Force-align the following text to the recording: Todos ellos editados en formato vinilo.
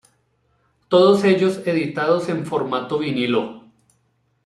Todos 0.87 1.23
ellos 1.25 1.61
editados 1.63 2.27
en 2.29 2.43
formato 2.47 2.97
vinilo. 2.97 3.65